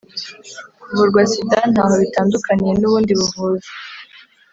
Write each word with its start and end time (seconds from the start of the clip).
kuvurwa 0.81 1.21
sida 1.31 1.59
ntaho 1.71 1.95
bitandukaniye 2.03 2.73
n’ubundi 2.77 3.11
buvuzi. 3.19 3.69